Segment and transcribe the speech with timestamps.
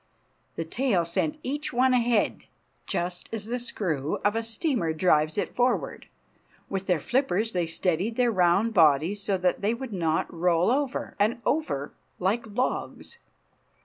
[0.55, 2.45] The tail sent each one ahead,
[2.87, 6.07] just as the screw of a steamer drives it forward.
[6.71, 11.15] With their flippers they steadied their round bodies so that they would not roll over
[11.19, 13.19] and over like logs.